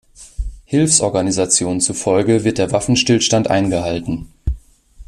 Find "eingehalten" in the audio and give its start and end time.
3.51-4.31